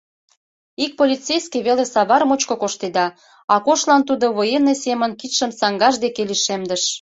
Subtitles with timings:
[0.83, 3.05] Ик полицейский веле савар мучко коштеда,
[3.55, 6.83] Акошлан тудо военный семын кидшым саҥгаж деке лишемдыш.